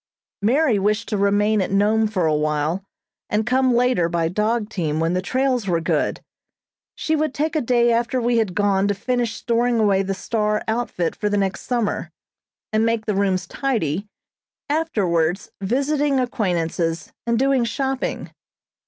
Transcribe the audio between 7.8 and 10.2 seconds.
after we had gone to finish storing away the